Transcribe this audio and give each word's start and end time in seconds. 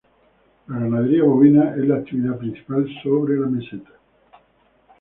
La 0.65 0.79
ganadería 0.79 1.21
bovina 1.23 1.75
es 1.77 1.87
la 1.87 1.97
actividad 1.97 2.39
principal 2.39 2.87
sobre 3.03 3.35
la 3.37 3.45
meseta. 3.45 3.91